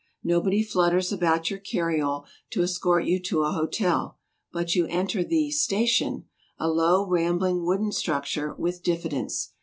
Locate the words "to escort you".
2.53-3.21